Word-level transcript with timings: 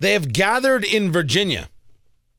They 0.00 0.14
have 0.14 0.32
gathered 0.32 0.84
in 0.84 1.12
Virginia. 1.12 1.68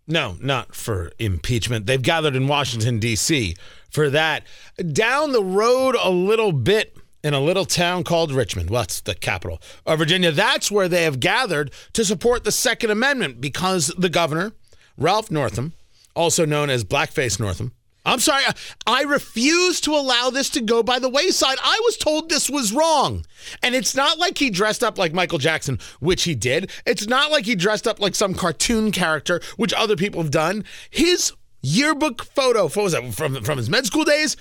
No, 0.07 0.35
not 0.41 0.75
for 0.75 1.11
impeachment. 1.19 1.85
They've 1.85 2.01
gathered 2.01 2.35
in 2.35 2.47
Washington, 2.47 2.99
D.C. 2.99 3.55
for 3.89 4.09
that. 4.09 4.43
Down 4.91 5.31
the 5.31 5.43
road 5.43 5.95
a 6.01 6.09
little 6.09 6.51
bit 6.51 6.97
in 7.23 7.33
a 7.33 7.39
little 7.39 7.65
town 7.65 8.03
called 8.03 8.31
Richmond. 8.31 8.69
Well, 8.69 8.81
that's 8.81 9.01
the 9.01 9.15
capital 9.15 9.61
of 9.85 9.99
Virginia. 9.99 10.31
That's 10.31 10.71
where 10.71 10.89
they 10.89 11.03
have 11.03 11.19
gathered 11.19 11.71
to 11.93 12.03
support 12.03 12.43
the 12.43 12.51
Second 12.51 12.89
Amendment 12.89 13.39
because 13.39 13.87
the 13.97 14.09
governor, 14.09 14.53
Ralph 14.97 15.29
Northam, 15.29 15.73
also 16.15 16.45
known 16.45 16.69
as 16.69 16.83
Blackface 16.83 17.39
Northam, 17.39 17.73
I'm 18.03 18.19
sorry. 18.19 18.43
I 18.87 19.03
refuse 19.03 19.79
to 19.81 19.91
allow 19.91 20.31
this 20.31 20.49
to 20.51 20.61
go 20.61 20.81
by 20.81 20.97
the 20.97 21.09
wayside. 21.09 21.57
I 21.63 21.79
was 21.83 21.97
told 21.97 22.29
this 22.29 22.49
was 22.49 22.73
wrong. 22.73 23.25
And 23.61 23.75
it's 23.75 23.95
not 23.95 24.17
like 24.17 24.37
he 24.37 24.49
dressed 24.49 24.83
up 24.83 24.97
like 24.97 25.13
Michael 25.13 25.37
Jackson, 25.37 25.79
which 25.99 26.23
he 26.23 26.33
did. 26.33 26.71
It's 26.85 27.07
not 27.07 27.31
like 27.31 27.45
he 27.45 27.55
dressed 27.55 27.87
up 27.87 27.99
like 27.99 28.15
some 28.15 28.33
cartoon 28.33 28.91
character, 28.91 29.39
which 29.57 29.73
other 29.73 29.95
people 29.95 30.21
have 30.21 30.31
done. 30.31 30.65
His 30.89 31.33
yearbook 31.61 32.23
photo, 32.23 32.63
what 32.63 32.77
was 32.77 32.93
that, 32.93 33.13
from, 33.13 33.43
from 33.43 33.57
his 33.57 33.69
med 33.69 33.85
school 33.85 34.03
days? 34.03 34.35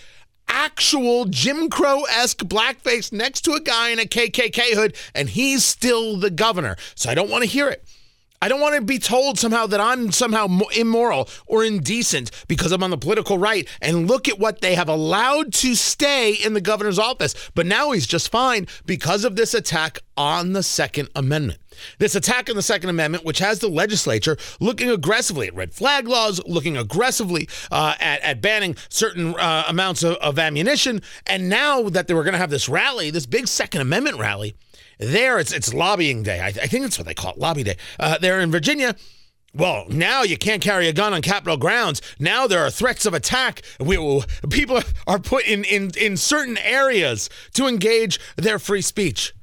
Actual 0.48 1.26
Jim 1.26 1.68
Crow 1.68 2.04
esque 2.04 2.40
blackface 2.40 3.12
next 3.12 3.42
to 3.42 3.52
a 3.52 3.60
guy 3.60 3.90
in 3.90 4.00
a 4.00 4.04
KKK 4.04 4.74
hood, 4.74 4.96
and 5.14 5.28
he's 5.28 5.64
still 5.64 6.16
the 6.16 6.30
governor. 6.30 6.76
So 6.94 7.10
I 7.10 7.14
don't 7.14 7.30
want 7.30 7.44
to 7.44 7.48
hear 7.48 7.68
it. 7.68 7.84
I 8.42 8.48
don't 8.48 8.62
want 8.62 8.74
to 8.76 8.80
be 8.80 8.98
told 8.98 9.38
somehow 9.38 9.66
that 9.66 9.80
I'm 9.80 10.12
somehow 10.12 10.48
immoral 10.74 11.28
or 11.46 11.62
indecent 11.62 12.30
because 12.48 12.72
I'm 12.72 12.82
on 12.82 12.88
the 12.88 12.96
political 12.96 13.36
right. 13.36 13.68
And 13.82 14.08
look 14.08 14.30
at 14.30 14.38
what 14.38 14.62
they 14.62 14.76
have 14.76 14.88
allowed 14.88 15.52
to 15.54 15.74
stay 15.74 16.32
in 16.32 16.54
the 16.54 16.62
governor's 16.62 16.98
office. 16.98 17.34
But 17.54 17.66
now 17.66 17.90
he's 17.90 18.06
just 18.06 18.32
fine 18.32 18.66
because 18.86 19.26
of 19.26 19.36
this 19.36 19.52
attack 19.52 19.98
on 20.16 20.54
the 20.54 20.62
Second 20.62 21.10
Amendment. 21.14 21.60
This 21.98 22.14
attack 22.14 22.48
on 22.48 22.56
the 22.56 22.62
Second 22.62 22.88
Amendment, 22.88 23.26
which 23.26 23.40
has 23.40 23.58
the 23.58 23.68
legislature 23.68 24.38
looking 24.58 24.88
aggressively 24.88 25.48
at 25.48 25.54
red 25.54 25.74
flag 25.74 26.08
laws, 26.08 26.40
looking 26.46 26.78
aggressively 26.78 27.46
uh, 27.70 27.94
at, 28.00 28.22
at 28.22 28.40
banning 28.40 28.74
certain 28.88 29.34
uh, 29.38 29.64
amounts 29.68 30.02
of, 30.02 30.14
of 30.14 30.38
ammunition. 30.38 31.02
And 31.26 31.50
now 31.50 31.90
that 31.90 32.06
they 32.06 32.14
were 32.14 32.24
going 32.24 32.32
to 32.32 32.38
have 32.38 32.48
this 32.48 32.70
rally, 32.70 33.10
this 33.10 33.26
big 33.26 33.48
Second 33.48 33.82
Amendment 33.82 34.18
rally, 34.18 34.54
there, 35.00 35.38
it's 35.38 35.52
it's 35.52 35.72
lobbying 35.72 36.22
day. 36.22 36.40
I, 36.40 36.48
I 36.48 36.66
think 36.66 36.82
that's 36.82 36.98
what 36.98 37.06
they 37.06 37.14
call 37.14 37.32
it, 37.32 37.38
lobby 37.38 37.62
day. 37.62 37.76
Uh, 37.98 38.18
there 38.18 38.40
in 38.40 38.50
Virginia. 38.50 38.94
Well, 39.52 39.86
now 39.88 40.22
you 40.22 40.38
can't 40.38 40.62
carry 40.62 40.86
a 40.86 40.92
gun 40.92 41.12
on 41.12 41.22
Capitol 41.22 41.56
grounds. 41.56 42.00
Now 42.20 42.46
there 42.46 42.60
are 42.60 42.70
threats 42.70 43.04
of 43.04 43.14
attack. 43.14 43.62
We, 43.80 44.22
people 44.48 44.80
are 45.08 45.18
put 45.18 45.44
in, 45.44 45.64
in, 45.64 45.90
in 45.98 46.16
certain 46.16 46.56
areas 46.58 47.28
to 47.54 47.66
engage 47.66 48.20
their 48.36 48.60
free 48.60 48.82
speech. 48.82 49.34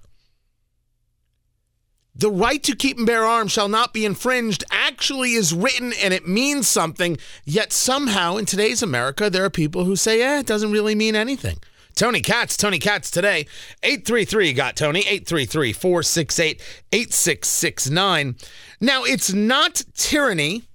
The 2.15 2.31
right 2.31 2.63
to 2.63 2.75
keep 2.75 2.97
and 2.97 3.05
bear 3.05 3.25
arms 3.25 3.51
shall 3.51 3.67
not 3.67 3.93
be 3.93 4.05
infringed 4.05 4.63
actually 4.71 5.33
is 5.33 5.53
written 5.53 5.91
and 6.01 6.13
it 6.13 6.27
means 6.27 6.67
something. 6.67 7.17
Yet 7.43 7.73
somehow 7.73 8.37
in 8.37 8.45
today's 8.45 8.81
America, 8.81 9.29
there 9.29 9.43
are 9.43 9.49
people 9.49 9.83
who 9.83 9.95
say, 9.95 10.21
eh, 10.21 10.39
it 10.39 10.47
doesn't 10.47 10.71
really 10.71 10.95
mean 10.95 11.15
anything. 11.15 11.57
Tony 11.97 12.21
Katz, 12.21 12.55
Tony 12.55 12.77
Katz 12.77 13.09
today. 13.09 13.47
833 13.81 14.53
got 14.53 14.75
Tony, 14.75 14.99
833 14.99 15.73
468 15.73 16.61
8669. 16.91 18.35
Now, 18.79 19.03
it's 19.03 19.33
not 19.33 19.83
tyranny, 19.95 20.65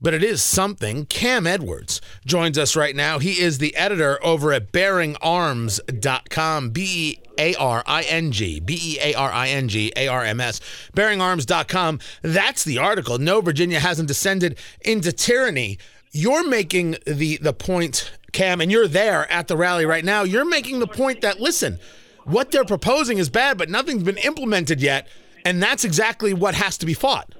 but 0.00 0.14
it 0.14 0.22
is 0.22 0.40
something. 0.40 1.04
Cam 1.06 1.48
Edwards 1.48 2.00
joins 2.24 2.56
us 2.56 2.76
right 2.76 2.94
now. 2.94 3.18
He 3.18 3.40
is 3.40 3.58
the 3.58 3.74
editor 3.74 4.24
over 4.24 4.52
at 4.52 4.70
bearingarms.com, 4.70 6.70
B 6.70 6.84
E 6.84 7.18
A 7.38 7.56
R 7.56 7.82
I 7.84 8.02
N 8.02 8.30
G, 8.30 8.60
B 8.60 8.78
E 8.80 8.98
A 9.02 9.14
R 9.14 9.32
I 9.32 9.48
N 9.48 9.66
G, 9.66 9.92
A 9.96 10.06
R 10.06 10.24
M 10.24 10.40
S, 10.40 10.60
bearingarms.com. 10.94 11.98
That's 12.22 12.62
the 12.62 12.78
article. 12.78 13.18
No, 13.18 13.40
Virginia 13.40 13.80
hasn't 13.80 14.06
descended 14.06 14.58
into 14.82 15.10
tyranny. 15.10 15.80
You're 16.12 16.48
making 16.48 16.98
the, 17.04 17.38
the 17.38 17.52
point 17.52 18.12
Cam, 18.36 18.60
and 18.60 18.70
you're 18.70 18.86
there 18.86 19.30
at 19.32 19.48
the 19.48 19.56
rally 19.56 19.86
right 19.86 20.04
now, 20.04 20.22
you're 20.22 20.44
making 20.44 20.78
the 20.78 20.86
point 20.86 21.22
that, 21.22 21.40
listen, 21.40 21.78
what 22.24 22.50
they're 22.50 22.66
proposing 22.66 23.16
is 23.16 23.30
bad, 23.30 23.56
but 23.56 23.70
nothing's 23.70 24.02
been 24.02 24.18
implemented 24.18 24.82
yet. 24.82 25.08
And 25.44 25.62
that's 25.62 25.84
exactly 25.84 26.34
what 26.34 26.54
has 26.54 26.76
to 26.78 26.86
be 26.86 26.92
fought. 26.92 27.34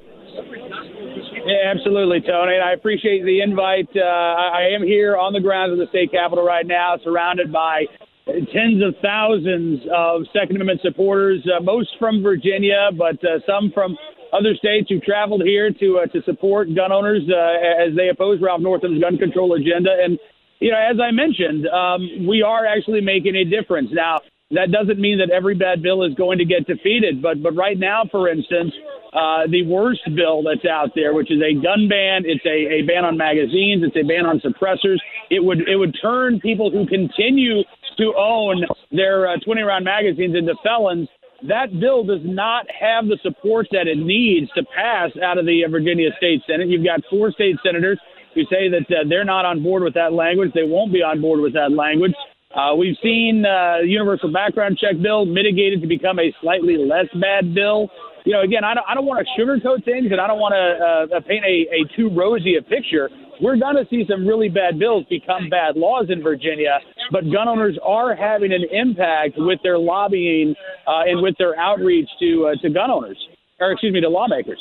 Yeah, 1.45 1.71
absolutely, 1.71 2.23
Tony. 2.23 2.57
I 2.59 2.73
appreciate 2.73 3.25
the 3.25 3.41
invite. 3.41 3.89
Uh, 3.95 4.01
I 4.01 4.71
am 4.75 4.83
here 4.83 5.17
on 5.17 5.33
the 5.33 5.41
grounds 5.41 5.73
of 5.73 5.79
the 5.79 5.87
state 5.91 6.11
capitol 6.11 6.45
right 6.45 6.67
now, 6.67 6.97
surrounded 7.05 7.53
by 7.53 7.85
tens 8.27 8.83
of 8.83 8.95
thousands 9.03 9.81
of 9.95 10.23
Second 10.33 10.57
Amendment 10.57 10.81
supporters, 10.83 11.47
uh, 11.47 11.63
most 11.63 11.91
from 11.99 12.23
Virginia, 12.23 12.91
but 12.97 13.23
uh, 13.23 13.39
some 13.47 13.71
from 13.73 13.97
other 14.33 14.55
states 14.57 14.89
who 14.89 14.99
traveled 14.99 15.43
here 15.45 15.71
to 15.71 16.01
uh, 16.03 16.07
to 16.07 16.23
support 16.23 16.75
gun 16.75 16.91
owners 16.91 17.23
uh, 17.31 17.87
as 17.87 17.95
they 17.97 18.09
oppose 18.09 18.41
Ralph 18.41 18.61
Northam's 18.61 19.01
gun 19.01 19.17
control 19.17 19.55
agenda. 19.55 19.91
And 20.03 20.19
you 20.61 20.71
know, 20.71 20.79
as 20.79 20.97
I 21.01 21.11
mentioned, 21.11 21.67
um, 21.69 22.27
we 22.27 22.43
are 22.43 22.67
actually 22.67 23.01
making 23.01 23.37
a 23.37 23.45
difference. 23.45 23.91
Now, 23.93 24.19
that 24.53 24.71
doesn't 24.71 25.01
mean 25.01 25.19
that 25.19 25.31
every 25.31 25.55
bad 25.55 25.83
bill 25.83 26.05
is 26.05 26.15
going 26.15 26.39
to 26.39 26.45
get 26.45 26.67
defeated, 26.67 27.21
but 27.21 27.43
but 27.43 27.57
right 27.57 27.79
now, 27.79 28.05
for 28.11 28.29
instance, 28.29 28.73
uh, 29.13 29.49
the 29.51 29.67
worst 29.67 30.03
bill 30.15 30.43
that's 30.45 30.65
out 30.65 30.91
there, 30.95 31.15
which 31.15 31.33
is 31.33 31.43
a 31.43 31.55
gun 31.55 31.89
ban, 31.89 32.23
it's 32.25 32.45
a, 32.47 32.79
a 32.79 32.83
ban 32.87 33.05
on 33.05 33.17
magazines, 33.17 33.83
it's 33.83 33.97
a 33.97 34.07
ban 34.07 34.25
on 34.25 34.39
suppressors. 34.39 34.99
It 35.31 35.43
would 35.43 35.67
it 35.67 35.77
would 35.77 35.97
turn 36.01 36.39
people 36.39 36.71
who 36.71 36.87
continue 36.87 37.65
to 37.99 38.15
own 38.17 38.63
their 38.93 39.27
uh, 39.27 39.37
20 39.45 39.63
round 39.63 39.85
magazines 39.85 40.37
into 40.37 40.55
felons. 40.63 41.09
That 41.49 41.69
bill 41.81 42.05
does 42.05 42.23
not 42.25 42.67
have 42.71 43.07
the 43.07 43.19
support 43.23 43.67
that 43.73 43.89
it 43.89 43.99
needs 43.99 44.51
to 44.53 44.63
pass 44.75 45.11
out 45.23 45.39
of 45.39 45.45
the 45.45 45.65
Virginia 45.69 46.11
State 46.17 46.43
Senate. 46.47 46.69
You've 46.69 46.85
got 46.85 47.01
four 47.11 47.33
state 47.33 47.57
senators 47.65 47.99
who 48.37 48.45
say 48.53 48.69
that 48.69 48.87
uh, 48.93 49.09
they're 49.09 49.25
not 49.25 49.45
on 49.45 49.63
board 49.63 49.83
with 49.83 49.95
that 49.95 50.13
language. 50.13 50.53
They 50.55 50.69
won't 50.69 50.93
be 50.93 51.01
on 51.03 51.21
board 51.21 51.41
with 51.41 51.55
that 51.55 51.73
language. 51.73 52.13
Uh, 52.55 52.77
we've 52.77 52.97
seen 53.03 53.45
uh, 53.45 53.81
universal 53.83 54.31
background 54.33 54.79
check 54.79 55.01
bill 55.03 55.25
mitigated 55.25 55.81
to 55.81 55.89
become 55.89 56.21
a 56.21 56.33
slightly 56.41 56.77
less 56.77 57.09
bad 57.21 57.55
bill. 57.55 57.89
You 58.25 58.33
know, 58.33 58.43
again, 58.43 58.65
I 58.65 58.75
don't, 58.75 58.87
I 58.89 58.95
don't 58.95 59.07
want 59.07 59.25
to 59.25 59.29
sugarcoat 59.41 59.85
things, 59.85 60.09
and 60.13 60.21
I 60.21 60.27
don't 60.27 60.39
want 60.39 60.53
to 60.53 61.17
uh, 61.17 61.21
paint 61.21 61.45
a, 61.45 61.67
a 61.73 61.81
too 61.97 62.11
rosy 62.13 62.57
a 62.57 62.63
picture. 62.63 63.09
We're 63.41 63.57
going 63.57 63.77
to 63.77 63.85
see 63.91 64.05
some 64.09 64.27
really 64.27 64.49
bad 64.49 64.79
bills 64.79 65.05
become 65.09 65.51
bad 65.51 65.77
laws 65.77 66.07
in 66.09 66.23
Virginia, 66.23 66.81
but 67.13 67.25
gun 67.31 67.49
owners 67.49 67.79
are 67.85 68.17
having 68.17 68.53
an 68.53 68.65
impact 68.73 69.35
with 69.37 69.61
their 69.63 69.79
lobbying 69.79 70.55
uh, 70.87 71.05
and 71.07 71.23
with 71.23 71.37
their 71.39 71.59
outreach 71.59 72.09
to 72.21 72.53
uh, 72.53 72.63
to 72.63 72.71
gun 72.71 72.91
owners, 72.91 73.19
or 73.61 73.73
excuse 73.73 73.93
me, 73.93 74.01
to 74.01 74.09
lawmakers. 74.09 74.59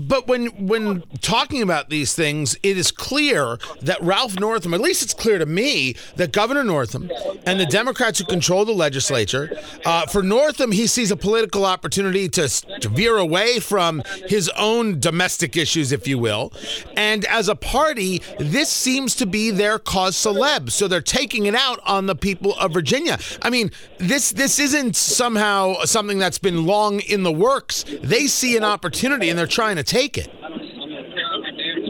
But 0.00 0.26
when 0.26 0.46
when 0.66 1.02
talking 1.20 1.62
about 1.62 1.90
these 1.90 2.14
things, 2.14 2.56
it 2.62 2.78
is 2.78 2.90
clear 2.90 3.58
that 3.82 4.00
Ralph 4.02 4.38
Northam, 4.38 4.74
at 4.74 4.80
least 4.80 5.02
it's 5.02 5.14
clear 5.14 5.38
to 5.38 5.46
me, 5.46 5.94
that 6.16 6.32
Governor 6.32 6.64
Northam 6.64 7.10
and 7.44 7.60
the 7.60 7.66
Democrats 7.66 8.18
who 8.18 8.24
control 8.24 8.64
the 8.64 8.72
legislature, 8.72 9.50
uh, 9.84 10.06
for 10.06 10.22
Northam, 10.22 10.72
he 10.72 10.86
sees 10.86 11.10
a 11.10 11.16
political 11.16 11.66
opportunity 11.66 12.28
to, 12.30 12.48
to 12.80 12.88
veer 12.88 13.18
away 13.18 13.60
from 13.60 14.02
his 14.26 14.48
own 14.56 14.98
domestic 15.00 15.56
issues, 15.56 15.92
if 15.92 16.08
you 16.08 16.18
will. 16.18 16.52
And 16.96 17.24
as 17.26 17.48
a 17.48 17.54
party, 17.54 18.22
this 18.38 18.70
seems 18.70 19.14
to 19.16 19.26
be 19.26 19.50
their 19.50 19.78
cause 19.78 20.16
celeb. 20.16 20.70
So 20.70 20.88
they're 20.88 21.00
taking 21.00 21.46
it 21.46 21.54
out 21.54 21.80
on 21.84 22.06
the 22.06 22.14
people 22.14 22.54
of 22.56 22.72
Virginia. 22.72 23.18
I 23.42 23.50
mean, 23.50 23.70
this 23.98 24.32
this 24.32 24.58
isn't 24.58 24.96
somehow 24.96 25.74
something 25.84 26.18
that's 26.18 26.38
been 26.38 26.66
long 26.66 27.00
in 27.00 27.22
the 27.22 27.32
works. 27.32 27.84
They 28.02 28.26
see 28.26 28.56
an 28.56 28.64
opportunity 28.64 29.28
and 29.28 29.38
they're 29.38 29.46
trying 29.46 29.76
to 29.76 29.81
to 29.82 29.94
take 29.94 30.18
it. 30.18 30.28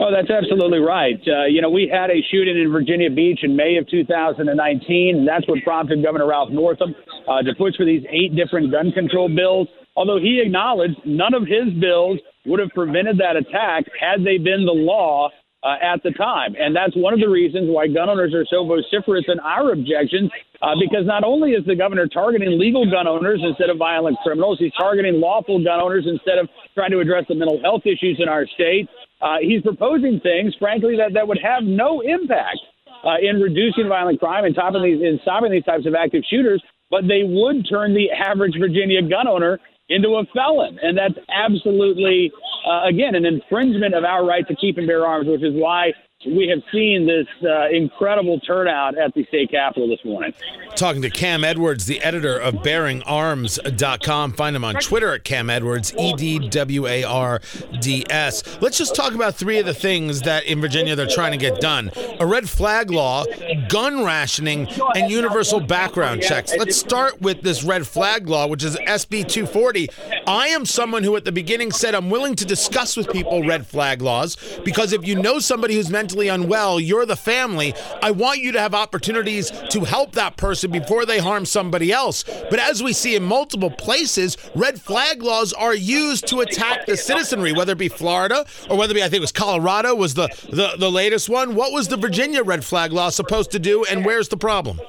Oh, 0.00 0.10
that's 0.10 0.30
absolutely 0.30 0.80
right. 0.80 1.20
Uh, 1.26 1.46
you 1.46 1.60
know, 1.60 1.70
we 1.70 1.88
had 1.92 2.10
a 2.10 2.20
shooting 2.30 2.58
in 2.58 2.72
Virginia 2.72 3.10
Beach 3.10 3.40
in 3.42 3.54
May 3.54 3.76
of 3.76 3.88
2019, 3.88 5.16
and 5.16 5.28
that's 5.28 5.46
what 5.46 5.62
prompted 5.62 6.02
Governor 6.02 6.26
Ralph 6.26 6.50
Northam 6.50 6.94
uh, 7.28 7.42
to 7.42 7.54
push 7.54 7.76
for 7.76 7.84
these 7.84 8.02
eight 8.10 8.34
different 8.34 8.72
gun 8.72 8.90
control 8.92 9.28
bills. 9.28 9.68
Although 9.94 10.18
he 10.18 10.40
acknowledged 10.44 10.96
none 11.04 11.34
of 11.34 11.42
his 11.42 11.72
bills 11.78 12.18
would 12.46 12.58
have 12.58 12.70
prevented 12.70 13.18
that 13.18 13.36
attack 13.36 13.84
had 14.00 14.24
they 14.24 14.38
been 14.38 14.64
the 14.64 14.72
law 14.72 15.28
uh, 15.62 15.76
at 15.80 16.02
the 16.02 16.10
time. 16.12 16.54
And 16.58 16.74
that's 16.74 16.94
one 16.96 17.14
of 17.14 17.20
the 17.20 17.28
reasons 17.28 17.70
why 17.70 17.86
gun 17.86 18.10
owners 18.10 18.34
are 18.34 18.44
so 18.50 18.66
vociferous 18.66 19.24
in 19.28 19.38
our 19.40 19.72
objections, 19.72 20.30
uh, 20.60 20.74
because 20.78 21.06
not 21.06 21.24
only 21.24 21.52
is 21.52 21.64
the 21.66 21.76
governor 21.76 22.06
targeting 22.06 22.58
legal 22.58 22.88
gun 22.90 23.06
owners 23.06 23.40
instead 23.42 23.70
of 23.70 23.78
violent 23.78 24.18
criminals, 24.22 24.58
he's 24.58 24.72
targeting 24.78 25.20
lawful 25.20 25.62
gun 25.62 25.80
owners 25.80 26.06
instead 26.06 26.38
of 26.38 26.48
trying 26.74 26.90
to 26.90 26.98
address 26.98 27.24
the 27.28 27.34
mental 27.34 27.60
health 27.62 27.82
issues 27.86 28.18
in 28.18 28.28
our 28.28 28.46
state. 28.54 28.88
Uh, 29.20 29.38
he's 29.40 29.62
proposing 29.62 30.18
things, 30.20 30.54
frankly, 30.58 30.96
that, 30.96 31.14
that 31.14 31.26
would 31.26 31.38
have 31.38 31.62
no 31.62 32.00
impact 32.00 32.58
uh, 33.04 33.22
in 33.22 33.40
reducing 33.40 33.88
violent 33.88 34.18
crime 34.18 34.44
and 34.44 34.54
these, 34.82 35.00
in 35.00 35.18
stopping 35.22 35.50
these 35.50 35.64
types 35.64 35.86
of 35.86 35.94
active 35.94 36.22
shooters, 36.28 36.62
but 36.90 37.06
they 37.06 37.22
would 37.22 37.66
turn 37.68 37.94
the 37.94 38.10
average 38.10 38.54
Virginia 38.58 39.00
gun 39.02 39.28
owner 39.28 39.58
into 39.92 40.16
a 40.16 40.24
felon. 40.34 40.78
And 40.82 40.96
that's 40.96 41.18
absolutely, 41.28 42.32
uh, 42.66 42.88
again, 42.88 43.14
an 43.14 43.26
infringement 43.26 43.94
of 43.94 44.04
our 44.04 44.24
right 44.24 44.46
to 44.48 44.56
keep 44.56 44.78
and 44.78 44.86
bear 44.86 45.06
arms, 45.06 45.28
which 45.28 45.42
is 45.42 45.54
why 45.54 45.92
we 46.26 46.48
have 46.48 46.62
seen 46.72 47.06
this 47.06 47.26
uh, 47.48 47.68
incredible 47.68 48.40
turnout 48.40 48.96
at 48.98 49.14
the 49.14 49.24
state 49.26 49.50
capitol 49.50 49.88
this 49.88 50.04
morning. 50.04 50.32
Talking 50.76 51.02
to 51.02 51.10
Cam 51.10 51.44
Edwards, 51.44 51.86
the 51.86 52.00
editor 52.00 52.38
of 52.38 52.54
BearingArms.com. 52.56 54.32
Find 54.32 54.56
him 54.56 54.64
on 54.64 54.74
Twitter 54.76 55.12
at 55.14 55.24
Cam 55.24 55.50
Edwards, 55.50 55.92
E 55.98 56.14
D 56.14 56.48
W 56.48 56.86
A 56.86 57.04
R 57.04 57.40
D 57.80 58.04
S. 58.08 58.42
Let's 58.60 58.78
just 58.78 58.94
talk 58.94 59.14
about 59.14 59.34
three 59.34 59.58
of 59.58 59.66
the 59.66 59.74
things 59.74 60.22
that 60.22 60.44
in 60.44 60.60
Virginia 60.60 60.96
they're 60.96 61.06
trying 61.06 61.32
to 61.32 61.38
get 61.38 61.60
done 61.60 61.90
a 62.20 62.26
red 62.26 62.48
flag 62.48 62.90
law, 62.90 63.24
gun 63.68 64.04
rationing, 64.04 64.68
and 64.94 65.10
universal 65.10 65.60
background 65.60 66.22
checks. 66.22 66.54
Let's 66.56 66.76
start 66.76 67.20
with 67.20 67.42
this 67.42 67.64
red 67.64 67.86
flag 67.86 68.28
law, 68.28 68.46
which 68.46 68.64
is 68.64 68.76
SB 68.76 69.28
240. 69.28 69.88
I 70.26 70.48
am 70.48 70.64
someone 70.64 71.02
who 71.02 71.16
at 71.16 71.24
the 71.24 71.32
beginning 71.32 71.72
said 71.72 71.94
I'm 71.94 72.10
willing 72.10 72.36
to 72.36 72.44
discuss 72.44 72.96
with 72.96 73.10
people 73.10 73.44
red 73.44 73.66
flag 73.66 74.02
laws 74.02 74.36
because 74.64 74.92
if 74.92 75.06
you 75.06 75.16
know 75.16 75.38
somebody 75.38 75.74
who's 75.74 75.90
mentally 76.12 76.28
unwell, 76.28 76.78
you're 76.78 77.06
the 77.06 77.16
family. 77.16 77.74
I 78.02 78.10
want 78.10 78.40
you 78.40 78.52
to 78.52 78.60
have 78.60 78.74
opportunities 78.74 79.50
to 79.70 79.84
help 79.84 80.12
that 80.12 80.36
person 80.36 80.70
before 80.70 81.06
they 81.06 81.18
harm 81.18 81.46
somebody 81.46 81.90
else. 81.90 82.22
But 82.50 82.58
as 82.58 82.82
we 82.82 82.92
see 82.92 83.16
in 83.16 83.22
multiple 83.22 83.70
places, 83.70 84.36
red 84.54 84.78
flag 84.78 85.22
laws 85.22 85.54
are 85.54 85.74
used 85.74 86.26
to 86.28 86.40
attack 86.40 86.84
the 86.84 86.98
citizenry, 86.98 87.52
whether 87.52 87.72
it 87.72 87.78
be 87.78 87.88
Florida 87.88 88.44
or 88.68 88.76
whether 88.76 88.92
it 88.92 88.96
be, 88.96 89.02
I 89.02 89.06
think 89.06 89.16
it 89.16 89.20
was 89.20 89.32
Colorado 89.32 89.94
was 89.94 90.12
the, 90.12 90.28
the, 90.50 90.76
the 90.78 90.90
latest 90.90 91.30
one. 91.30 91.54
What 91.54 91.72
was 91.72 91.88
the 91.88 91.96
Virginia 91.96 92.42
red 92.42 92.62
flag 92.62 92.92
law 92.92 93.08
supposed 93.08 93.50
to 93.52 93.58
do, 93.58 93.84
and 93.84 94.04
where's 94.04 94.28
the 94.28 94.36
problem? 94.36 94.80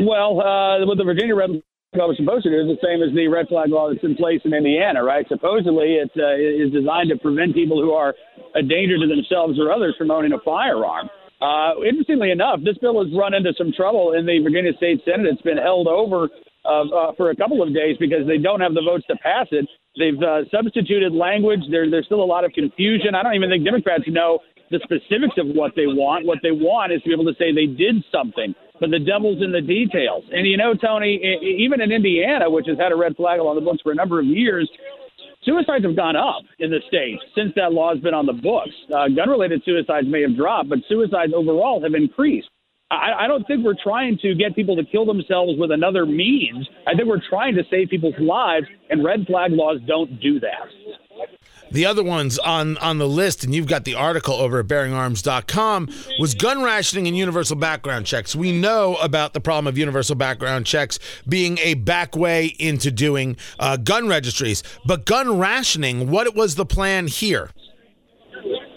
Well, 0.00 0.40
uh, 0.40 0.86
what 0.86 0.98
the 0.98 1.04
Virginia 1.04 1.36
red 1.36 1.50
flag 1.50 1.62
law 1.94 2.08
was 2.08 2.16
supposed 2.16 2.44
to 2.44 2.50
do 2.50 2.60
is 2.60 2.66
the 2.66 2.86
same 2.86 3.02
as 3.02 3.14
the 3.14 3.28
red 3.28 3.46
flag 3.48 3.70
law 3.70 3.92
that's 3.92 4.02
in 4.02 4.16
place 4.16 4.40
in 4.44 4.54
Indiana, 4.54 5.04
right? 5.04 5.26
Supposedly, 5.28 5.98
it 6.02 6.10
uh, 6.16 6.34
is 6.34 6.72
designed 6.72 7.10
to 7.10 7.18
prevent 7.18 7.54
people 7.54 7.80
who 7.80 7.92
are 7.92 8.14
a 8.54 8.62
danger 8.62 8.98
to 8.98 9.06
themselves 9.06 9.58
or 9.58 9.72
others 9.72 9.94
from 9.96 10.10
owning 10.10 10.32
a 10.32 10.40
firearm. 10.44 11.08
Uh, 11.40 11.72
interestingly 11.86 12.30
enough, 12.30 12.60
this 12.64 12.76
bill 12.78 13.02
has 13.02 13.12
run 13.16 13.32
into 13.32 13.52
some 13.56 13.72
trouble 13.72 14.12
in 14.12 14.26
the 14.26 14.38
Virginia 14.44 14.72
State 14.76 15.00
Senate. 15.04 15.26
It's 15.26 15.42
been 15.42 15.56
held 15.56 15.88
over 15.88 16.28
uh, 16.64 16.84
uh, 16.92 17.12
for 17.16 17.30
a 17.30 17.36
couple 17.36 17.62
of 17.62 17.72
days 17.72 17.96
because 17.98 18.26
they 18.28 18.36
don't 18.36 18.60
have 18.60 18.74
the 18.74 18.84
votes 18.84 19.04
to 19.08 19.16
pass 19.16 19.46
it. 19.50 19.64
They've 19.96 20.20
uh, 20.20 20.44
substituted 20.52 21.12
language. 21.12 21.60
There, 21.70 21.88
there's 21.88 22.04
still 22.04 22.22
a 22.22 22.28
lot 22.28 22.44
of 22.44 22.52
confusion. 22.52 23.14
I 23.16 23.22
don't 23.22 23.34
even 23.34 23.48
think 23.48 23.64
Democrats 23.64 24.04
know 24.06 24.40
the 24.70 24.78
specifics 24.84 25.40
of 25.40 25.48
what 25.56 25.72
they 25.74 25.88
want. 25.88 26.26
What 26.26 26.38
they 26.42 26.52
want 26.52 26.92
is 26.92 27.00
to 27.02 27.08
be 27.08 27.14
able 27.14 27.24
to 27.26 27.36
say 27.40 27.50
they 27.50 27.66
did 27.66 28.04
something, 28.12 28.54
but 28.78 28.90
the 28.90 29.00
devil's 29.00 29.42
in 29.42 29.50
the 29.50 29.64
details. 29.64 30.22
And 30.30 30.46
you 30.46 30.56
know, 30.56 30.74
Tony, 30.76 31.16
even 31.42 31.80
in 31.80 31.90
Indiana, 31.90 32.48
which 32.50 32.68
has 32.68 32.78
had 32.78 32.92
a 32.92 32.96
red 32.96 33.16
flag 33.16 33.40
on 33.40 33.56
the 33.56 33.64
books 33.64 33.80
for 33.82 33.90
a 33.90 33.96
number 33.96 34.20
of 34.20 34.26
years, 34.26 34.70
suicides 35.44 35.84
have 35.84 35.96
gone 35.96 36.16
up 36.16 36.42
in 36.58 36.70
the 36.70 36.80
state 36.88 37.18
since 37.34 37.52
that 37.56 37.72
law 37.72 37.92
has 37.92 38.02
been 38.02 38.14
on 38.14 38.26
the 38.26 38.32
books. 38.32 38.70
Uh, 38.92 39.08
gun-related 39.08 39.62
suicides 39.64 40.06
may 40.08 40.22
have 40.22 40.36
dropped, 40.36 40.68
but 40.68 40.78
suicides 40.88 41.32
overall 41.34 41.82
have 41.82 41.94
increased. 41.94 42.48
I, 42.90 43.24
I 43.24 43.28
don't 43.28 43.46
think 43.46 43.64
we're 43.64 43.80
trying 43.82 44.18
to 44.22 44.34
get 44.34 44.54
people 44.54 44.76
to 44.76 44.84
kill 44.84 45.06
themselves 45.06 45.52
with 45.58 45.70
another 45.70 46.06
means. 46.06 46.68
I 46.86 46.94
think 46.94 47.08
we're 47.08 47.26
trying 47.28 47.54
to 47.54 47.62
save 47.70 47.88
people's 47.88 48.18
lives, 48.18 48.66
and 48.90 49.04
red 49.04 49.26
flag 49.26 49.52
laws 49.52 49.78
don't 49.86 50.20
do 50.20 50.40
that. 50.40 50.66
The 51.70 51.86
other 51.86 52.02
ones 52.02 52.38
on, 52.38 52.76
on 52.78 52.98
the 52.98 53.08
list, 53.08 53.44
and 53.44 53.54
you've 53.54 53.68
got 53.68 53.84
the 53.84 53.94
article 53.94 54.34
over 54.34 54.58
at 54.58 54.66
bearingarms.com, 54.66 55.88
was 56.18 56.34
gun 56.34 56.62
rationing 56.62 57.06
and 57.06 57.16
universal 57.16 57.56
background 57.56 58.06
checks. 58.06 58.34
We 58.34 58.50
know 58.50 58.96
about 58.96 59.34
the 59.34 59.40
problem 59.40 59.68
of 59.68 59.78
universal 59.78 60.16
background 60.16 60.66
checks 60.66 60.98
being 61.28 61.58
a 61.58 61.74
back 61.74 62.16
way 62.16 62.46
into 62.58 62.90
doing 62.90 63.36
uh, 63.60 63.76
gun 63.76 64.08
registries. 64.08 64.64
But 64.84 65.06
gun 65.06 65.38
rationing, 65.38 66.10
what 66.10 66.34
was 66.34 66.56
the 66.56 66.66
plan 66.66 67.06
here? 67.06 67.50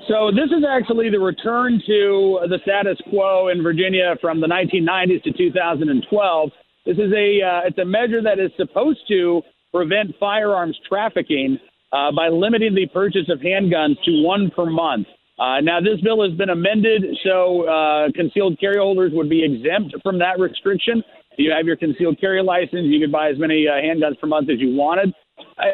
So 0.07 0.31
this 0.31 0.51
is 0.55 0.63
actually 0.67 1.09
the 1.09 1.19
return 1.19 1.81
to 1.87 2.39
the 2.47 2.59
status 2.61 2.97
quo 3.09 3.47
in 3.47 3.63
Virginia 3.63 4.15
from 4.21 4.41
the 4.41 4.47
1990s 4.47 5.23
to 5.23 5.31
2012. 5.31 6.49
This 6.85 6.97
is 6.97 7.11
a 7.13 7.41
uh, 7.41 7.67
it's 7.67 7.77
a 7.77 7.85
measure 7.85 8.21
that 8.21 8.37
is 8.37 8.51
supposed 8.57 8.99
to 9.07 9.41
prevent 9.73 10.13
firearms 10.19 10.77
trafficking 10.87 11.57
uh, 11.93 12.11
by 12.11 12.27
limiting 12.27 12.73
the 12.73 12.87
purchase 12.91 13.29
of 13.29 13.39
handguns 13.39 13.95
to 14.03 14.11
one 14.23 14.51
per 14.55 14.65
month. 14.65 15.07
Uh, 15.39 15.61
now, 15.61 15.79
this 15.79 15.99
bill 16.01 16.21
has 16.27 16.33
been 16.37 16.49
amended 16.49 17.03
so 17.23 17.67
uh, 17.67 18.11
concealed 18.15 18.59
carry 18.59 18.77
holders 18.77 19.11
would 19.13 19.29
be 19.29 19.43
exempt 19.43 19.95
from 20.03 20.19
that 20.19 20.39
restriction. 20.39 21.03
You 21.37 21.51
have 21.51 21.65
your 21.65 21.75
concealed 21.75 22.19
carry 22.19 22.43
license, 22.43 22.85
you 22.85 22.99
could 22.99 23.11
buy 23.11 23.29
as 23.29 23.39
many 23.39 23.67
uh, 23.67 23.73
handguns 23.73 24.19
per 24.19 24.27
month 24.27 24.49
as 24.49 24.59
you 24.59 24.75
wanted. 24.75 25.13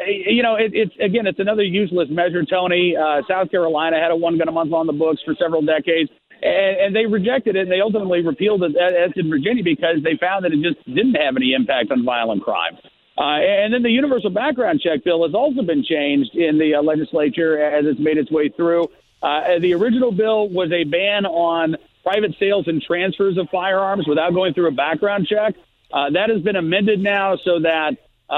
You 0.06 0.42
know, 0.42 0.56
it, 0.56 0.72
it's 0.72 0.92
again, 0.96 1.26
it's 1.26 1.38
another 1.38 1.62
useless 1.62 2.08
measure, 2.10 2.44
Tony. 2.44 2.96
Uh, 2.96 3.20
South 3.28 3.50
Carolina 3.50 4.00
had 4.00 4.10
a 4.10 4.16
one 4.16 4.38
gun 4.38 4.48
a 4.48 4.52
month 4.52 4.72
on 4.72 4.86
the 4.86 4.92
books 4.92 5.20
for 5.24 5.34
several 5.40 5.60
decades, 5.60 6.10
and, 6.40 6.76
and 6.80 6.96
they 6.96 7.04
rejected 7.04 7.56
it, 7.56 7.68
and 7.68 7.72
they 7.72 7.80
ultimately 7.80 8.24
repealed 8.24 8.62
it, 8.62 8.72
as 8.76 9.12
did 9.12 9.28
Virginia, 9.28 9.62
because 9.62 9.96
they 10.02 10.16
found 10.18 10.44
that 10.44 10.52
it 10.52 10.60
just 10.64 10.84
didn't 10.86 11.14
have 11.14 11.36
any 11.36 11.52
impact 11.52 11.92
on 11.92 12.04
violent 12.04 12.42
crime. 12.42 12.76
Uh, 13.20 13.36
and 13.36 13.74
then 13.74 13.82
the 13.82 13.90
universal 13.90 14.30
background 14.30 14.80
check 14.80 15.04
bill 15.04 15.26
has 15.26 15.34
also 15.34 15.60
been 15.60 15.84
changed 15.84 16.34
in 16.34 16.56
the 16.56 16.74
uh, 16.74 16.82
legislature 16.82 17.62
as 17.62 17.84
it's 17.84 18.00
made 18.00 18.16
its 18.16 18.30
way 18.30 18.48
through. 18.48 18.88
Uh, 19.22 19.58
the 19.60 19.74
original 19.74 20.10
bill 20.10 20.48
was 20.48 20.72
a 20.72 20.84
ban 20.84 21.26
on 21.26 21.76
private 22.02 22.34
sales 22.40 22.66
and 22.66 22.80
transfers 22.80 23.36
of 23.36 23.46
firearms 23.50 24.08
without 24.08 24.32
going 24.32 24.54
through 24.54 24.68
a 24.68 24.72
background 24.72 25.26
check. 25.26 25.54
Uh, 25.92 26.08
that 26.08 26.30
has 26.30 26.40
been 26.40 26.56
amended 26.56 26.98
now 26.98 27.36
so 27.44 27.60
that 27.60 27.98
uh, 28.30 28.32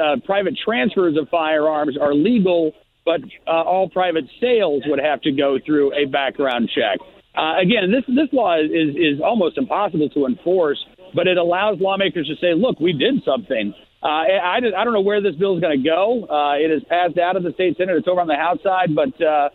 uh, 0.00 0.16
private 0.24 0.58
transfers 0.64 1.16
of 1.16 1.28
firearms 1.28 1.96
are 1.96 2.12
legal, 2.12 2.72
but 3.04 3.20
all 3.46 3.88
private 3.88 4.24
sales 4.40 4.82
would 4.86 4.98
have 4.98 5.20
to 5.20 5.30
go 5.30 5.60
through 5.64 5.94
a 5.94 6.06
background 6.06 6.68
check. 6.74 6.98
again, 7.36 7.92
this 7.92 8.02
this 8.08 8.32
law 8.32 8.58
is 8.58 8.96
is 8.96 9.20
almost 9.22 9.58
impossible 9.58 10.08
to 10.08 10.26
enforce, 10.26 10.84
but 11.14 11.28
it 11.28 11.36
allows 11.36 11.78
lawmakers 11.78 12.26
to 12.26 12.34
say, 12.40 12.52
"Look, 12.54 12.80
we 12.80 12.92
did 12.92 13.22
something." 13.22 13.74
Uh, 14.04 14.08
I, 14.08 14.56
I 14.58 14.84
don't 14.84 14.92
know 14.92 15.00
where 15.00 15.22
this 15.22 15.34
bill 15.34 15.54
is 15.54 15.62
going 15.62 15.82
to 15.82 15.88
go. 15.88 16.26
Uh, 16.28 16.56
it 16.56 16.70
has 16.70 16.82
passed 16.84 17.16
out 17.16 17.36
of 17.36 17.42
the 17.42 17.52
state 17.52 17.78
senate. 17.78 17.96
It's 17.96 18.06
over 18.06 18.20
on 18.20 18.26
the 18.26 18.36
House 18.36 18.62
side, 18.62 18.94
but 18.94 19.18
uh, 19.22 19.48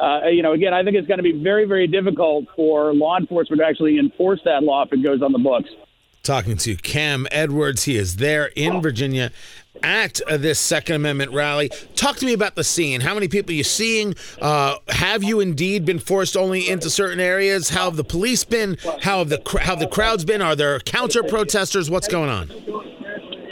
uh, 0.00 0.28
you 0.28 0.42
know, 0.42 0.52
again, 0.52 0.72
I 0.72 0.84
think 0.84 0.96
it's 0.96 1.08
going 1.08 1.18
to 1.18 1.24
be 1.24 1.42
very, 1.42 1.64
very 1.64 1.88
difficult 1.88 2.46
for 2.54 2.94
law 2.94 3.18
enforcement 3.18 3.60
to 3.60 3.66
actually 3.66 3.98
enforce 3.98 4.40
that 4.44 4.62
law 4.62 4.84
if 4.84 4.92
it 4.92 5.02
goes 5.02 5.22
on 5.22 5.32
the 5.32 5.38
books. 5.38 5.70
Talking 6.22 6.56
to 6.58 6.76
Cam 6.76 7.26
Edwards, 7.30 7.84
he 7.84 7.96
is 7.96 8.16
there 8.16 8.50
in 8.56 8.80
Virginia 8.80 9.30
at 9.82 10.20
this 10.28 10.58
Second 10.58 10.96
Amendment 10.96 11.32
rally. 11.32 11.70
Talk 11.94 12.16
to 12.16 12.26
me 12.26 12.32
about 12.32 12.56
the 12.56 12.64
scene. 12.64 13.00
How 13.00 13.14
many 13.14 13.28
people 13.28 13.52
are 13.52 13.54
you 13.54 13.64
seeing? 13.64 14.14
Uh, 14.40 14.76
have 14.88 15.22
you 15.22 15.40
indeed 15.40 15.84
been 15.84 15.98
forced 15.98 16.36
only 16.36 16.68
into 16.68 16.90
certain 16.90 17.20
areas? 17.20 17.70
How 17.70 17.84
have 17.84 17.96
the 17.96 18.04
police 18.04 18.44
been? 18.44 18.76
How 19.02 19.18
have 19.18 19.28
the 19.28 19.40
how 19.60 19.76
have 19.76 19.78
the 19.78 19.86
crowds 19.86 20.24
been? 20.24 20.42
Are 20.42 20.56
there 20.56 20.80
counter 20.80 21.22
protesters? 21.22 21.90
What's 21.90 22.08
going 22.08 22.28
on? 22.30 22.50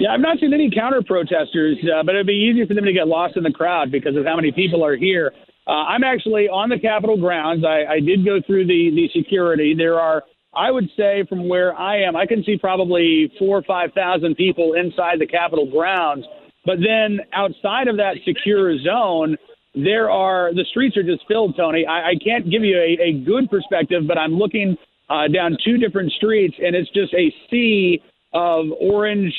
Yeah, 0.00 0.12
I've 0.12 0.20
not 0.20 0.38
seen 0.41 0.52
any 0.52 0.70
counter 0.70 1.02
protesters, 1.02 1.79
uh, 1.85 2.02
but 2.02 2.14
it'd 2.14 2.26
be 2.26 2.32
easy 2.32 2.67
for 2.67 2.75
them 2.75 2.85
to 2.85 2.93
get 2.93 3.06
lost 3.06 3.37
in 3.37 3.44
the 3.44 3.52
crowd 3.52 3.93
because 3.93 4.17
of 4.17 4.25
how 4.25 4.35
many 4.35 4.50
people 4.50 4.85
are 4.85 4.96
here. 4.96 5.32
Uh, 5.67 5.70
I'm 5.70 6.02
actually 6.02 6.49
on 6.49 6.68
the 6.68 6.78
Capitol 6.78 7.16
grounds. 7.16 7.64
I, 7.64 7.95
I 7.95 8.00
did 8.00 8.25
go 8.25 8.40
through 8.47 8.66
the, 8.66 8.90
the 8.95 9.09
security. 9.16 9.75
There 9.76 10.00
are, 10.00 10.23
I 10.54 10.71
would 10.71 10.88
say, 10.97 11.25
from 11.28 11.49
where 11.49 11.75
I 11.75 12.02
am, 12.02 12.16
I 12.16 12.26
can 12.26 12.42
see 12.45 12.59
probably 12.59 13.33
four 13.38 13.59
or 13.59 13.62
5,000 13.62 14.35
people 14.35 14.75
inside 14.75 15.21
the 15.21 15.26
Capitol 15.26 15.71
grounds. 15.71 16.26
But 16.66 16.78
then 16.80 17.21
outside 17.33 17.88
of 17.88 17.97
that 17.97 18.16
secure 18.26 18.76
zone, 18.78 19.37
there 19.75 20.11
are 20.11 20.52
the 20.54 20.64
streets 20.71 20.97
are 20.97 21.02
just 21.02 21.25
filled, 21.28 21.57
Tony. 21.57 21.87
I, 21.87 22.11
I 22.11 22.14
can't 22.23 22.50
give 22.50 22.62
you 22.62 22.78
a, 22.78 23.11
a 23.11 23.12
good 23.25 23.50
perspective, 23.50 24.02
but 24.07 24.18
I'm 24.18 24.35
looking 24.35 24.76
uh, 25.09 25.28
down 25.28 25.57
two 25.64 25.78
different 25.78 26.12
streets, 26.12 26.54
and 26.59 26.75
it's 26.75 26.90
just 26.90 27.12
a 27.14 27.33
sea 27.50 28.02
of 28.33 28.66
orange 28.80 29.33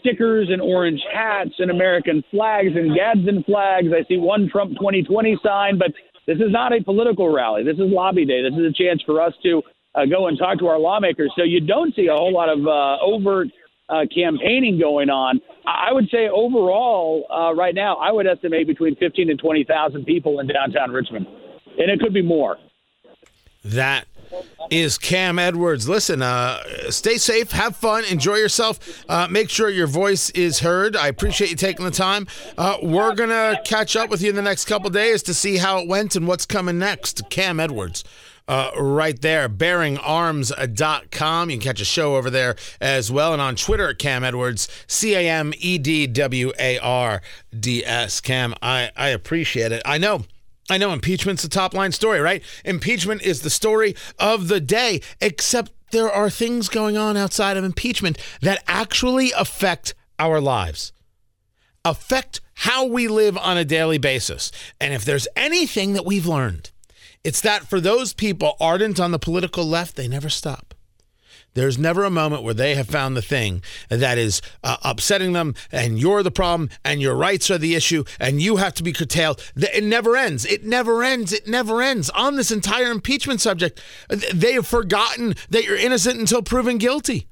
stickers 0.00 0.48
and 0.50 0.60
orange 0.60 1.00
hats 1.12 1.52
and 1.58 1.70
American 1.70 2.22
flags 2.30 2.74
and 2.74 2.94
Gadsden 2.94 3.42
flags. 3.44 3.88
I 3.92 4.04
see 4.08 4.18
one 4.18 4.48
Trump 4.50 4.72
2020 4.72 5.38
sign, 5.42 5.78
but 5.78 5.88
this 6.26 6.36
is 6.36 6.50
not 6.50 6.72
a 6.72 6.82
political 6.82 7.32
rally. 7.32 7.64
This 7.64 7.76
is 7.76 7.84
lobby 7.86 8.24
day. 8.24 8.42
This 8.42 8.58
is 8.58 8.66
a 8.66 8.72
chance 8.72 9.02
for 9.04 9.20
us 9.20 9.32
to 9.44 9.62
uh, 9.94 10.04
go 10.04 10.26
and 10.28 10.38
talk 10.38 10.58
to 10.58 10.66
our 10.66 10.78
lawmakers. 10.78 11.32
So 11.36 11.42
you 11.42 11.60
don't 11.60 11.94
see 11.94 12.06
a 12.06 12.14
whole 12.14 12.32
lot 12.32 12.48
of 12.48 12.66
uh, 12.66 12.98
overt 13.02 13.48
uh, 13.88 14.04
campaigning 14.14 14.78
going 14.78 15.08
on. 15.08 15.40
I 15.66 15.92
would 15.92 16.08
say 16.10 16.28
overall, 16.28 17.26
uh, 17.30 17.54
right 17.54 17.74
now, 17.74 17.96
I 17.96 18.12
would 18.12 18.26
estimate 18.26 18.66
between 18.66 18.96
15 18.96 19.30
and 19.30 19.38
20,000 19.38 20.04
people 20.04 20.40
in 20.40 20.46
downtown 20.46 20.90
Richmond, 20.90 21.26
and 21.78 21.90
it 21.90 22.00
could 22.00 22.12
be 22.12 22.22
more. 22.22 22.58
That 23.64 24.06
is 24.70 24.98
Cam 24.98 25.38
Edwards. 25.38 25.88
Listen, 25.88 26.22
uh, 26.22 26.62
stay 26.90 27.16
safe, 27.16 27.52
have 27.52 27.76
fun, 27.76 28.04
enjoy 28.04 28.36
yourself. 28.36 29.04
Uh, 29.08 29.26
make 29.30 29.50
sure 29.50 29.68
your 29.68 29.86
voice 29.86 30.30
is 30.30 30.60
heard. 30.60 30.96
I 30.96 31.08
appreciate 31.08 31.50
you 31.50 31.56
taking 31.56 31.84
the 31.84 31.90
time. 31.90 32.26
Uh, 32.56 32.78
we're 32.82 33.14
going 33.14 33.30
to 33.30 33.60
catch 33.64 33.96
up 33.96 34.10
with 34.10 34.22
you 34.22 34.30
in 34.30 34.36
the 34.36 34.42
next 34.42 34.66
couple 34.66 34.90
days 34.90 35.22
to 35.24 35.34
see 35.34 35.56
how 35.56 35.78
it 35.78 35.88
went 35.88 36.16
and 36.16 36.26
what's 36.26 36.46
coming 36.46 36.78
next. 36.78 37.28
Cam 37.30 37.60
Edwards. 37.60 38.04
Uh, 38.46 38.70
right 38.78 39.20
there, 39.20 39.46
bearingarms.com. 39.46 41.50
You 41.50 41.56
can 41.58 41.62
catch 41.62 41.82
a 41.82 41.84
show 41.84 42.16
over 42.16 42.30
there 42.30 42.56
as 42.80 43.12
well. 43.12 43.34
And 43.34 43.42
on 43.42 43.56
Twitter 43.56 43.90
at 43.90 43.98
Cam 43.98 44.24
Edwards, 44.24 44.68
C 44.86 45.14
A 45.14 45.28
M 45.28 45.52
E 45.58 45.76
D 45.76 46.06
W 46.06 46.52
A 46.58 46.78
R 46.78 47.20
D 47.58 47.84
S. 47.84 48.22
Cam, 48.22 48.54
I, 48.62 48.90
I 48.96 49.08
appreciate 49.08 49.70
it. 49.70 49.82
I 49.84 49.98
know 49.98 50.22
I 50.70 50.78
know 50.78 50.92
impeachment's 50.92 51.42
the 51.42 51.48
top 51.48 51.74
line 51.74 51.92
story, 51.92 52.20
right? 52.20 52.42
Impeachment 52.64 53.22
is 53.22 53.40
the 53.40 53.50
story 53.50 53.94
of 54.18 54.48
the 54.48 54.60
day, 54.60 55.00
except 55.20 55.72
there 55.90 56.10
are 56.10 56.28
things 56.28 56.68
going 56.68 56.96
on 56.96 57.16
outside 57.16 57.56
of 57.56 57.64
impeachment 57.64 58.18
that 58.42 58.62
actually 58.66 59.32
affect 59.32 59.94
our 60.18 60.40
lives, 60.40 60.92
affect 61.84 62.40
how 62.54 62.84
we 62.84 63.08
live 63.08 63.38
on 63.38 63.56
a 63.56 63.64
daily 63.64 63.98
basis. 63.98 64.52
And 64.80 64.92
if 64.92 65.04
there's 65.04 65.28
anything 65.36 65.94
that 65.94 66.04
we've 66.04 66.26
learned, 66.26 66.70
it's 67.24 67.40
that 67.40 67.68
for 67.68 67.80
those 67.80 68.12
people 68.12 68.56
ardent 68.60 69.00
on 69.00 69.12
the 69.12 69.18
political 69.18 69.64
left, 69.64 69.96
they 69.96 70.08
never 70.08 70.28
stop. 70.28 70.74
There's 71.58 71.76
never 71.76 72.04
a 72.04 72.10
moment 72.10 72.44
where 72.44 72.54
they 72.54 72.76
have 72.76 72.86
found 72.86 73.16
the 73.16 73.22
thing 73.22 73.62
that 73.88 74.16
is 74.16 74.40
uh, 74.62 74.76
upsetting 74.82 75.32
them, 75.32 75.56
and 75.72 75.98
you're 75.98 76.22
the 76.22 76.30
problem, 76.30 76.70
and 76.84 77.02
your 77.02 77.16
rights 77.16 77.50
are 77.50 77.58
the 77.58 77.74
issue, 77.74 78.04
and 78.20 78.40
you 78.40 78.58
have 78.58 78.74
to 78.74 78.84
be 78.84 78.92
curtailed. 78.92 79.42
It 79.56 79.82
never 79.82 80.16
ends. 80.16 80.44
It 80.44 80.64
never 80.64 81.02
ends. 81.02 81.32
It 81.32 81.48
never 81.48 81.82
ends. 81.82 82.10
On 82.10 82.36
this 82.36 82.52
entire 82.52 82.92
impeachment 82.92 83.40
subject, 83.40 83.80
they 84.08 84.52
have 84.52 84.68
forgotten 84.68 85.34
that 85.50 85.64
you're 85.64 85.76
innocent 85.76 86.20
until 86.20 86.42
proven 86.42 86.78
guilty. 86.78 87.26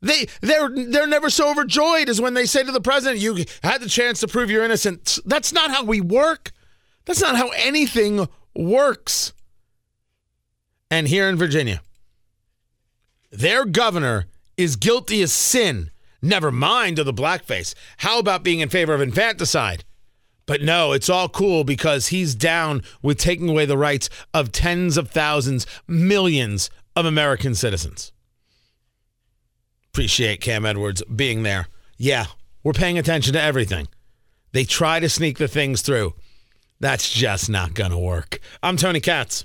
They 0.00 0.26
they're 0.40 0.68
they're 0.68 1.06
never 1.06 1.30
so 1.30 1.50
overjoyed 1.50 2.08
as 2.08 2.20
when 2.20 2.34
they 2.34 2.46
say 2.46 2.64
to 2.64 2.72
the 2.72 2.80
president, 2.80 3.20
"You 3.20 3.44
had 3.62 3.80
the 3.80 3.88
chance 3.88 4.18
to 4.20 4.26
prove 4.26 4.50
you're 4.50 4.64
innocent." 4.64 5.20
That's 5.24 5.52
not 5.52 5.70
how 5.70 5.84
we 5.84 6.00
work. 6.00 6.50
That's 7.04 7.20
not 7.20 7.36
how 7.36 7.50
anything 7.50 8.28
works. 8.56 9.32
And 10.90 11.06
here 11.06 11.28
in 11.28 11.36
Virginia, 11.36 11.82
their 13.30 13.64
governor 13.64 14.26
is 14.56 14.76
guilty 14.76 15.22
as 15.22 15.32
sin, 15.32 15.90
never 16.20 16.50
mind 16.50 16.98
of 16.98 17.06
the 17.06 17.12
blackface. 17.12 17.74
How 17.98 18.18
about 18.18 18.42
being 18.42 18.60
in 18.60 18.68
favor 18.68 18.94
of 18.94 19.00
infanticide? 19.00 19.84
But 20.46 20.62
no, 20.62 20.92
it's 20.92 21.10
all 21.10 21.28
cool 21.28 21.62
because 21.62 22.08
he's 22.08 22.34
down 22.34 22.82
with 23.02 23.18
taking 23.18 23.50
away 23.50 23.66
the 23.66 23.76
rights 23.76 24.08
of 24.32 24.50
tens 24.50 24.96
of 24.96 25.10
thousands, 25.10 25.66
millions 25.86 26.70
of 26.96 27.04
American 27.04 27.54
citizens. 27.54 28.12
Appreciate 29.92 30.40
Cam 30.40 30.64
Edwards 30.64 31.02
being 31.04 31.42
there. 31.42 31.68
Yeah, 31.98 32.26
we're 32.62 32.72
paying 32.72 32.98
attention 32.98 33.34
to 33.34 33.42
everything. 33.42 33.88
They 34.52 34.64
try 34.64 35.00
to 35.00 35.08
sneak 35.08 35.36
the 35.36 35.48
things 35.48 35.82
through. 35.82 36.14
That's 36.80 37.10
just 37.10 37.50
not 37.50 37.74
going 37.74 37.90
to 37.90 37.98
work. 37.98 38.40
I'm 38.62 38.76
Tony 38.76 39.00
Katz. 39.00 39.44